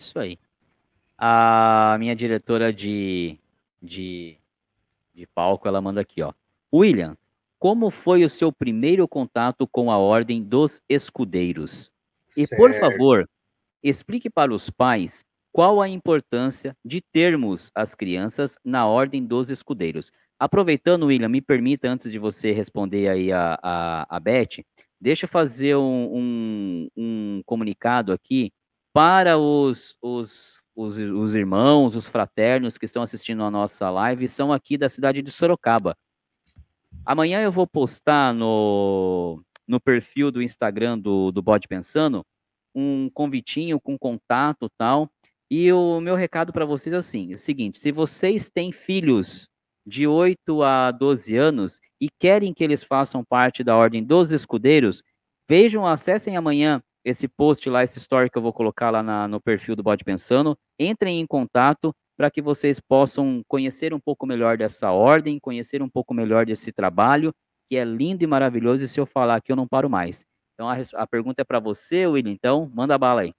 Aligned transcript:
Isso 0.00 0.18
aí. 0.18 0.38
A 1.18 1.96
minha 1.98 2.16
diretora 2.16 2.72
de, 2.72 3.38
de, 3.82 4.38
de 5.14 5.26
palco, 5.26 5.68
ela 5.68 5.80
manda 5.80 6.00
aqui, 6.00 6.22
ó. 6.22 6.32
William, 6.72 7.16
como 7.58 7.90
foi 7.90 8.24
o 8.24 8.30
seu 8.30 8.50
primeiro 8.50 9.06
contato 9.06 9.66
com 9.66 9.90
a 9.90 9.98
Ordem 9.98 10.42
dos 10.42 10.80
Escudeiros? 10.88 11.92
E, 12.34 12.46
Certo. 12.46 12.58
por 12.58 12.72
favor, 12.80 13.28
explique 13.82 14.30
para 14.30 14.54
os 14.54 14.70
pais 14.70 15.26
qual 15.52 15.82
a 15.82 15.88
importância 15.88 16.74
de 16.82 17.02
termos 17.02 17.70
as 17.74 17.94
crianças 17.94 18.56
na 18.64 18.86
Ordem 18.86 19.22
dos 19.22 19.50
Escudeiros. 19.50 20.10
Aproveitando, 20.38 21.06
William, 21.06 21.28
me 21.28 21.42
permita, 21.42 21.90
antes 21.90 22.10
de 22.10 22.18
você 22.18 22.52
responder 22.52 23.08
aí 23.08 23.30
a, 23.30 23.58
a, 23.62 24.16
a 24.16 24.20
Beth, 24.20 24.64
deixa 24.98 25.26
eu 25.26 25.28
fazer 25.28 25.76
um, 25.76 26.16
um, 26.16 26.88
um 26.96 27.42
comunicado 27.44 28.12
aqui 28.12 28.50
para 28.92 29.38
os, 29.38 29.96
os, 30.02 30.60
os, 30.74 30.98
os 30.98 31.34
irmãos, 31.34 31.94
os 31.94 32.08
fraternos 32.08 32.76
que 32.76 32.84
estão 32.84 33.02
assistindo 33.02 33.42
a 33.42 33.50
nossa 33.50 33.90
live, 33.90 34.28
são 34.28 34.52
aqui 34.52 34.76
da 34.76 34.88
cidade 34.88 35.22
de 35.22 35.30
Sorocaba. 35.30 35.96
Amanhã 37.04 37.40
eu 37.40 37.52
vou 37.52 37.66
postar 37.66 38.34
no, 38.34 39.42
no 39.66 39.80
perfil 39.80 40.30
do 40.30 40.42
Instagram 40.42 40.98
do, 40.98 41.30
do 41.30 41.42
Bode 41.42 41.68
Pensando 41.68 42.24
um 42.74 43.10
convitinho 43.10 43.80
com 43.80 43.98
contato 43.98 44.68
tal. 44.76 45.10
E 45.50 45.72
o 45.72 46.00
meu 46.00 46.14
recado 46.14 46.52
para 46.52 46.64
vocês 46.64 46.92
é 46.92 46.98
assim: 46.98 47.32
é 47.32 47.34
o 47.34 47.38
seguinte, 47.38 47.78
se 47.78 47.90
vocês 47.90 48.48
têm 48.48 48.72
filhos 48.72 49.48
de 49.86 50.06
8 50.06 50.62
a 50.62 50.90
12 50.90 51.36
anos 51.36 51.80
e 52.00 52.08
querem 52.18 52.54
que 52.54 52.62
eles 52.62 52.84
façam 52.84 53.24
parte 53.24 53.64
da 53.64 53.76
Ordem 53.76 54.04
dos 54.04 54.30
Escudeiros, 54.30 55.02
vejam, 55.48 55.86
acessem 55.86 56.36
amanhã 56.36 56.82
esse 57.04 57.26
post 57.26 57.68
lá, 57.68 57.82
esse 57.82 57.98
story 57.98 58.30
que 58.30 58.36
eu 58.36 58.42
vou 58.42 58.52
colocar 58.52 58.90
lá 58.90 59.02
na, 59.02 59.26
no 59.26 59.40
perfil 59.40 59.74
do 59.74 59.82
Bode 59.82 60.04
Pensando. 60.04 60.56
Entrem 60.78 61.20
em 61.20 61.26
contato 61.26 61.94
para 62.16 62.30
que 62.30 62.42
vocês 62.42 62.78
possam 62.78 63.42
conhecer 63.48 63.94
um 63.94 64.00
pouco 64.00 64.26
melhor 64.26 64.58
dessa 64.58 64.90
ordem, 64.90 65.38
conhecer 65.40 65.82
um 65.82 65.88
pouco 65.88 66.12
melhor 66.12 66.44
desse 66.44 66.70
trabalho, 66.70 67.32
que 67.68 67.76
é 67.76 67.84
lindo 67.84 68.22
e 68.22 68.26
maravilhoso, 68.26 68.84
e 68.84 68.88
se 68.88 69.00
eu 69.00 69.06
falar 69.06 69.36
aqui 69.36 69.50
eu 69.50 69.56
não 69.56 69.66
paro 69.66 69.88
mais. 69.88 70.24
Então 70.52 70.68
a, 70.68 70.76
a 70.94 71.06
pergunta 71.06 71.40
é 71.40 71.44
para 71.44 71.58
você, 71.58 72.06
William, 72.06 72.32
então 72.32 72.70
manda 72.74 72.98
bala 72.98 73.22
aí. 73.22 73.32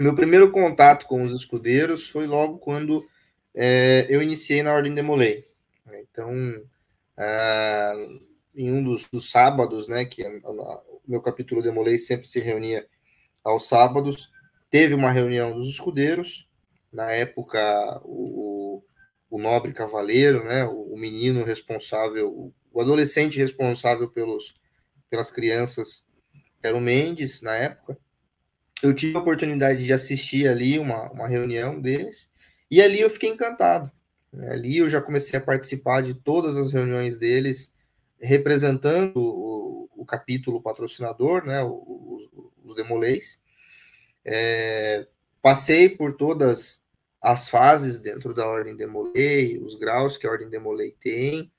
Meu 0.00 0.14
primeiro 0.14 0.50
contato 0.50 1.06
com 1.06 1.22
os 1.22 1.32
escudeiros 1.32 2.08
foi 2.08 2.26
logo 2.26 2.58
quando 2.58 3.06
é, 3.54 4.06
eu 4.10 4.20
iniciei 4.20 4.62
na 4.62 4.74
Ordem 4.74 4.92
Demolei. 4.92 5.46
Então, 6.10 6.32
ah, 7.16 7.94
em 8.54 8.72
um 8.72 8.82
dos, 8.82 9.08
dos 9.08 9.30
sábados, 9.30 9.88
né, 9.88 10.04
que 10.04 10.22
meu 11.06 11.20
capítulo 11.20 11.62
Demolei 11.62 11.98
sempre 11.98 12.26
se 12.26 12.40
reunia 12.40 12.86
aos 13.44 13.68
sábados, 13.68 14.30
teve 14.70 14.94
uma 14.94 15.10
reunião 15.10 15.54
dos 15.54 15.68
escudeiros. 15.68 16.48
Na 16.92 17.10
época, 17.12 18.00
o, 18.04 18.82
o 19.30 19.38
nobre 19.38 19.72
cavaleiro, 19.72 20.44
né, 20.44 20.64
o, 20.64 20.94
o 20.94 20.98
menino 20.98 21.44
responsável, 21.44 22.52
o, 22.72 22.80
adolescente 22.80 23.38
responsável 23.38 24.10
pelos, 24.10 24.54
pelas 25.08 25.30
crianças 25.30 26.04
era 26.62 26.76
o 26.76 26.80
Mendes, 26.80 27.40
na 27.40 27.54
época 27.54 27.98
eu 28.82 28.94
tive 28.94 29.16
a 29.16 29.20
oportunidade 29.20 29.84
de 29.84 29.92
assistir 29.92 30.48
ali 30.48 30.78
uma, 30.78 31.10
uma 31.10 31.26
reunião 31.26 31.80
deles, 31.80 32.30
e 32.70 32.82
ali 32.82 33.00
eu 33.00 33.10
fiquei 33.10 33.30
encantado. 33.30 33.90
né? 34.32 34.52
Ali 34.52 34.78
eu 34.78 34.88
já 34.88 35.00
comecei 35.00 35.38
a 35.38 35.42
participar 35.42 36.02
de 36.02 36.14
todas 36.14 36.56
as 36.56 36.72
reuniões 36.72 37.18
deles, 37.18 37.72
representando 38.20 39.18
capítulo 40.06 40.62
patrocinador, 40.62 41.44
né, 41.44 41.62
os, 41.62 42.28
os 42.64 42.74
Demolês. 42.74 43.40
É, 44.24 45.06
passei 45.42 45.88
por 45.88 46.16
todas 46.16 46.82
as 47.20 47.48
fases 47.48 47.98
dentro 47.98 48.32
da 48.32 48.46
Ordem 48.46 48.76
Demolei, 48.76 49.58
os 49.58 49.74
graus 49.74 50.16
que 50.16 50.26
a 50.26 50.30
Ordem 50.30 50.48
Demolei 50.48 50.92
tem, 51.00 51.50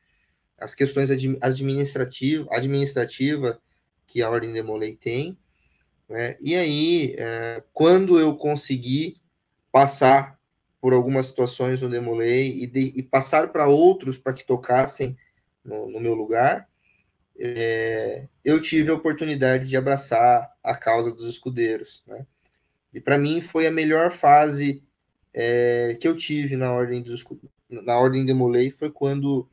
as 0.57 0.73
questões 0.73 1.11
admi- 1.11 1.37
administrativa, 1.41 2.47
administrativa 2.51 3.61
que 4.05 4.21
a 4.21 4.29
Ordem 4.29 4.53
Demolei 4.53 4.95
tem, 4.95 5.37
né? 6.07 6.37
E 6.39 6.55
aí, 6.55 7.15
é, 7.17 7.63
quando 7.73 8.19
eu 8.19 8.35
consegui 8.35 9.19
passar 9.71 10.39
por 10.79 10.93
algumas 10.93 11.25
situações 11.25 11.81
no 11.81 11.89
Demolei 11.89 12.63
e, 12.63 12.67
de- 12.67 12.93
e 12.95 13.03
passar 13.03 13.51
para 13.51 13.67
outros 13.67 14.17
para 14.17 14.33
que 14.33 14.45
tocassem 14.45 15.17
no, 15.63 15.89
no 15.91 15.99
meu 15.99 16.13
lugar, 16.13 16.69
é, 17.39 18.27
eu 18.43 18.61
tive 18.61 18.89
a 18.89 18.95
oportunidade 18.95 19.67
de 19.67 19.77
abraçar 19.77 20.51
a 20.63 20.75
causa 20.75 21.11
dos 21.11 21.27
escudeiros. 21.27 22.03
Né? 22.07 22.25
E 22.93 22.99
para 22.99 23.17
mim 23.17 23.41
foi 23.41 23.67
a 23.67 23.71
melhor 23.71 24.11
fase 24.11 24.83
é, 25.33 25.95
que 25.99 26.07
eu 26.07 26.17
tive 26.17 26.57
na 26.57 26.73
ordem 26.73 27.01
dos 27.01 27.23
na 27.69 27.97
ordem 27.97 28.25
Demolei 28.25 28.71
foi 28.71 28.89
quando 28.89 29.47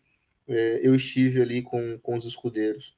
é, 0.49 0.81
eu 0.83 0.95
estive 0.95 1.43
ali 1.43 1.63
com, 1.63 1.99
com 1.99 2.17
os 2.17 2.25
escudeiros. 2.25 2.97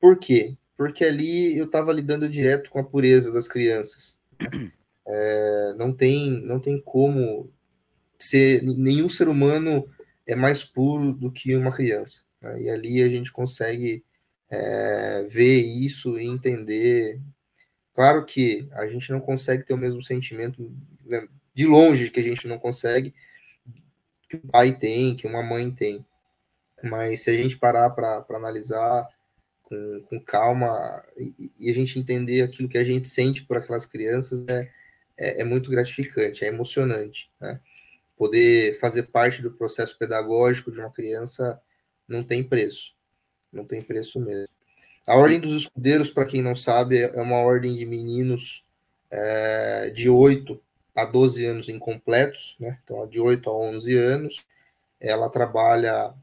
Por 0.00 0.16
quê? 0.16 0.56
Porque 0.76 1.04
ali 1.04 1.56
eu 1.58 1.66
estava 1.66 1.92
lidando 1.92 2.28
direto 2.28 2.70
com 2.70 2.78
a 2.78 2.84
pureza 2.84 3.32
das 3.32 3.48
crianças. 3.48 4.18
né? 4.40 4.72
É, 5.06 5.74
não 5.76 5.92
tem 5.92 6.30
não 6.46 6.58
tem 6.58 6.80
como 6.80 7.52
ser 8.18 8.62
nenhum 8.62 9.06
ser 9.06 9.28
humano 9.28 9.86
é 10.26 10.34
mais 10.34 10.62
puro 10.62 11.12
do 11.12 11.30
que 11.30 11.54
uma 11.54 11.70
criança. 11.70 12.22
né? 12.40 12.62
E 12.62 12.70
ali 12.70 13.02
a 13.02 13.08
gente 13.10 13.30
consegue 13.30 14.02
é, 14.54 15.26
ver 15.28 15.60
isso 15.60 16.18
e 16.18 16.26
entender. 16.26 17.20
Claro 17.94 18.24
que 18.24 18.68
a 18.72 18.86
gente 18.88 19.10
não 19.10 19.20
consegue 19.20 19.64
ter 19.64 19.74
o 19.74 19.78
mesmo 19.78 20.02
sentimento 20.02 20.72
né, 21.04 21.26
de 21.54 21.66
longe 21.66 22.10
que 22.10 22.20
a 22.20 22.22
gente 22.22 22.46
não 22.46 22.58
consegue 22.58 23.14
que 24.28 24.36
o 24.36 24.50
pai 24.50 24.76
tem, 24.76 25.16
que 25.16 25.26
uma 25.26 25.42
mãe 25.42 25.70
tem. 25.70 26.04
Mas 26.82 27.22
se 27.22 27.30
a 27.30 27.34
gente 27.34 27.56
parar 27.56 27.90
para 27.90 28.24
analisar 28.30 29.08
com, 29.62 30.02
com 30.08 30.20
calma 30.20 31.02
e, 31.16 31.52
e, 31.58 31.70
a 31.70 31.74
gente 31.74 31.98
entender 31.98 32.42
aquilo 32.42 32.68
que 32.68 32.78
a 32.78 32.84
gente 32.84 33.08
sente 33.08 33.44
por 33.44 33.56
aquelas 33.56 33.86
crianças, 33.86 34.44
é, 34.48 34.70
é, 35.16 35.40
é 35.40 35.44
muito 35.44 35.70
gratificante, 35.70 36.44
é 36.44 36.48
emocionante. 36.48 37.30
Né? 37.40 37.60
Poder 38.16 38.78
fazer 38.78 39.04
parte 39.04 39.40
do 39.40 39.52
processo 39.52 39.96
pedagógico 39.98 40.70
de 40.70 40.80
uma 40.80 40.92
criança 40.92 41.60
não 42.06 42.22
tem 42.22 42.42
preço. 42.42 42.94
Não 43.54 43.64
tem 43.64 43.80
preço 43.80 44.20
mesmo. 44.20 44.48
A 45.06 45.16
Ordem 45.16 45.38
dos 45.38 45.54
Escudeiros, 45.54 46.10
para 46.10 46.24
quem 46.24 46.42
não 46.42 46.56
sabe, 46.56 47.02
é 47.02 47.20
uma 47.20 47.36
ordem 47.36 47.76
de 47.76 47.84
meninos 47.84 48.64
é, 49.10 49.90
de 49.90 50.08
8 50.08 50.60
a 50.94 51.04
12 51.04 51.44
anos 51.44 51.68
incompletos, 51.68 52.56
né? 52.58 52.78
Então, 52.84 53.06
de 53.06 53.20
8 53.20 53.50
a 53.50 53.52
11 53.52 53.98
anos. 53.98 54.46
Ela 55.00 55.28
trabalha, 55.28 56.14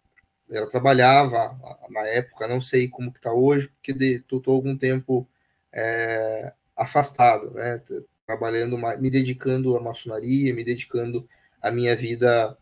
ela 0.50 0.68
trabalhava 0.68 1.56
na 1.90 2.02
época, 2.08 2.48
não 2.48 2.60
sei 2.60 2.88
como 2.88 3.12
que 3.12 3.20
está 3.20 3.32
hoje, 3.32 3.68
porque 3.68 3.92
estou 3.92 4.42
algum 4.48 4.76
tempo 4.76 5.28
é, 5.72 6.54
afastado, 6.76 7.52
né? 7.52 7.82
Trabalhando, 8.26 8.78
me 9.00 9.10
dedicando 9.10 9.76
à 9.76 9.82
maçonaria, 9.82 10.54
me 10.54 10.64
dedicando 10.64 11.28
à 11.62 11.70
minha 11.70 11.96
vida 11.96 12.58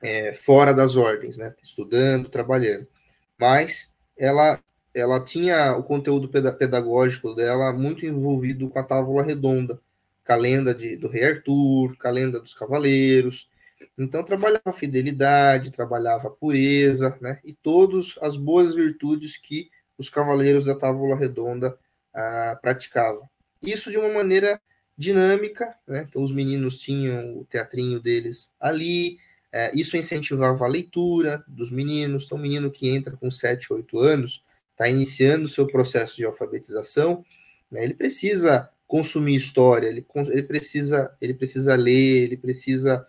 é, 0.00 0.32
fora 0.34 0.72
das 0.72 0.94
ordens, 0.94 1.38
né? 1.38 1.54
Estudando, 1.62 2.28
trabalhando. 2.28 2.86
Mas 3.38 3.92
ela 4.16 4.60
ela 4.94 5.24
tinha 5.24 5.76
o 5.76 5.84
conteúdo 5.84 6.28
pedagógico 6.28 7.34
dela 7.34 7.72
muito 7.72 8.04
envolvido 8.04 8.68
com 8.68 8.78
a 8.78 8.82
tábua 8.82 9.22
redonda, 9.22 9.80
com 10.26 10.32
a 10.32 10.36
lenda 10.36 10.74
de, 10.74 10.96
do 10.96 11.08
rei 11.08 11.24
Arthur, 11.24 11.96
com 11.96 12.08
a 12.08 12.10
lenda 12.10 12.40
dos 12.40 12.52
cavaleiros. 12.54 13.48
Então, 13.96 14.24
trabalhava 14.24 14.72
fidelidade, 14.72 15.70
trabalhava 15.70 16.30
pureza, 16.30 17.16
né? 17.20 17.38
E 17.44 17.52
todas 17.52 18.16
as 18.20 18.36
boas 18.36 18.74
virtudes 18.74 19.36
que 19.36 19.70
os 19.96 20.08
cavaleiros 20.08 20.64
da 20.64 20.74
tábua 20.74 21.16
redonda 21.16 21.78
ah, 22.14 22.58
praticavam. 22.60 23.28
Isso 23.62 23.90
de 23.90 23.98
uma 23.98 24.12
maneira 24.12 24.60
dinâmica, 24.96 25.76
né? 25.86 26.06
Então, 26.08 26.22
os 26.22 26.32
meninos 26.32 26.78
tinham 26.78 27.38
o 27.38 27.44
teatrinho 27.44 28.00
deles 28.00 28.50
ali, 28.58 29.18
é, 29.52 29.70
isso 29.74 29.96
incentivava 29.96 30.64
a 30.64 30.68
leitura 30.68 31.42
dos 31.48 31.70
meninos. 31.70 32.24
Então, 32.24 32.38
um 32.38 32.40
menino 32.40 32.70
que 32.70 32.88
entra 32.88 33.16
com 33.16 33.30
7, 33.30 33.72
8 33.72 33.98
anos, 33.98 34.44
está 34.72 34.88
iniciando 34.88 35.46
o 35.46 35.48
seu 35.48 35.66
processo 35.66 36.16
de 36.16 36.24
alfabetização, 36.24 37.24
né, 37.70 37.82
ele 37.82 37.94
precisa 37.94 38.70
consumir 38.86 39.34
história, 39.34 39.88
ele, 39.88 40.06
ele, 40.28 40.42
precisa, 40.44 41.14
ele 41.20 41.34
precisa 41.34 41.74
ler, 41.74 42.22
ele 42.22 42.36
precisa 42.36 43.06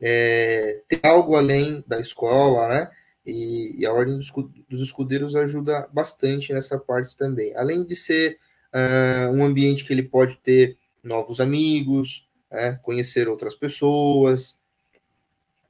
é, 0.00 0.82
ter 0.88 1.00
algo 1.04 1.36
além 1.36 1.84
da 1.86 2.00
escola, 2.00 2.68
né? 2.68 2.90
E, 3.24 3.80
e 3.80 3.86
a 3.86 3.92
Ordem 3.92 4.18
dos, 4.18 4.82
Escudeiros 4.82 5.36
ajuda 5.36 5.88
bastante 5.92 6.52
nessa 6.52 6.76
parte 6.76 7.16
também. 7.16 7.54
Além 7.56 7.84
de 7.84 7.94
ser 7.94 8.38
uh, 8.74 9.32
um 9.32 9.44
ambiente 9.44 9.84
que 9.84 9.92
ele 9.92 10.02
pode 10.02 10.36
ter 10.38 10.76
novos 11.04 11.38
amigos, 11.38 12.28
né, 12.50 12.80
conhecer 12.82 13.28
outras 13.28 13.54
pessoas, 13.54 14.58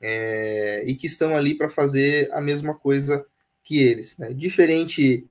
é, 0.03 0.83
e 0.85 0.97
que 0.97 1.07
estão 1.07 1.37
ali 1.37 1.55
para 1.55 1.69
fazer 1.69 2.29
a 2.33 2.41
mesma 2.41 2.75
coisa 2.75 3.25
que 3.63 3.79
eles. 3.79 4.19
Né? 4.19 4.35
Diferente 4.35 5.25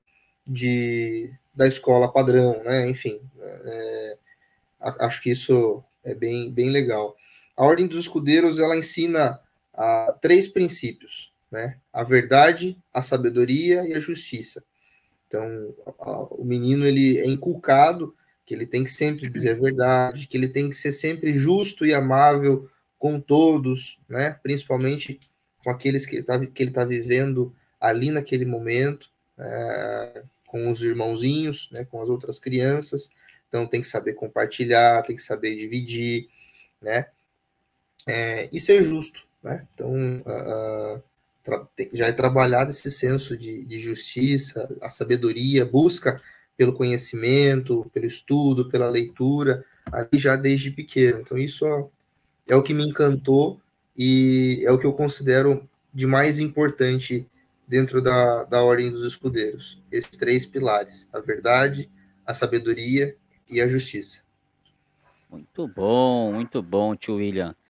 de, 0.46 1.30
da 1.54 1.68
escola 1.68 2.10
padrão, 2.10 2.62
né? 2.64 2.88
Enfim, 2.88 3.20
é, 3.42 4.16
acho 4.80 5.22
que 5.22 5.30
isso 5.30 5.84
é 6.02 6.14
bem, 6.14 6.50
bem 6.50 6.70
legal. 6.70 7.14
A 7.54 7.64
Ordem 7.64 7.86
dos 7.86 8.00
Escudeiros 8.00 8.58
ela 8.58 8.76
ensina 8.76 9.38
a, 9.74 10.16
três 10.20 10.48
princípios, 10.48 11.32
né? 11.50 11.76
A 11.92 12.02
verdade, 12.02 12.78
a 12.92 13.02
sabedoria 13.02 13.86
e 13.86 13.92
a 13.92 14.00
justiça. 14.00 14.64
Então, 15.28 15.74
a, 15.98 16.22
o 16.34 16.44
menino 16.44 16.86
ele 16.86 17.18
é 17.18 17.26
inculcado 17.26 18.14
que 18.46 18.54
ele 18.54 18.66
tem 18.66 18.82
que 18.84 18.90
sempre 18.90 19.28
dizer 19.28 19.50
a 19.50 19.60
verdade, 19.60 20.26
que 20.26 20.36
ele 20.36 20.48
tem 20.48 20.68
que 20.68 20.76
ser 20.76 20.92
sempre 20.92 21.34
justo 21.34 21.86
e 21.86 21.94
amável 21.94 22.68
com 23.02 23.18
todos, 23.18 23.98
né? 24.08 24.38
Principalmente 24.44 25.18
com 25.64 25.70
aqueles 25.70 26.06
que 26.06 26.14
ele 26.14 26.20
está 26.20 26.38
que 26.46 26.62
ele 26.62 26.70
tá 26.70 26.84
vivendo 26.84 27.52
ali 27.80 28.12
naquele 28.12 28.46
momento, 28.46 29.10
é, 29.36 30.22
com 30.46 30.70
os 30.70 30.80
irmãozinhos, 30.82 31.68
né? 31.72 31.84
Com 31.84 32.00
as 32.00 32.08
outras 32.08 32.38
crianças. 32.38 33.10
Então 33.48 33.66
tem 33.66 33.80
que 33.80 33.88
saber 33.88 34.12
compartilhar, 34.12 35.02
tem 35.02 35.16
que 35.16 35.22
saber 35.22 35.56
dividir, 35.56 36.28
né? 36.80 37.06
É, 38.06 38.48
e 38.52 38.60
ser 38.60 38.84
justo, 38.84 39.26
né? 39.42 39.66
Então 39.74 40.22
já 41.92 42.06
é 42.06 42.12
trabalhado 42.12 42.70
esse 42.70 42.88
senso 42.88 43.36
de, 43.36 43.64
de 43.64 43.80
justiça, 43.80 44.72
a 44.80 44.88
sabedoria, 44.88 45.66
busca 45.66 46.22
pelo 46.56 46.72
conhecimento, 46.72 47.90
pelo 47.92 48.06
estudo, 48.06 48.70
pela 48.70 48.88
leitura, 48.88 49.64
ali 49.86 50.20
já 50.20 50.36
desde 50.36 50.70
pequeno. 50.70 51.22
Então, 51.22 51.36
isso 51.36 51.90
é 52.46 52.56
o 52.56 52.62
que 52.62 52.74
me 52.74 52.86
encantou 52.86 53.60
e 53.96 54.62
é 54.64 54.72
o 54.72 54.78
que 54.78 54.86
eu 54.86 54.92
considero 54.92 55.68
de 55.92 56.06
mais 56.06 56.38
importante 56.38 57.26
dentro 57.66 58.02
da, 58.02 58.44
da 58.44 58.62
Ordem 58.62 58.90
dos 58.90 59.04
Escudeiros. 59.04 59.80
Esses 59.90 60.10
três 60.10 60.46
pilares: 60.46 61.08
a 61.12 61.20
verdade, 61.20 61.90
a 62.26 62.34
sabedoria 62.34 63.16
e 63.48 63.60
a 63.60 63.68
justiça. 63.68 64.22
Muito 65.30 65.66
bom, 65.68 66.32
muito 66.32 66.62
bom, 66.62 66.94
tio 66.94 67.16
William. 67.16 67.54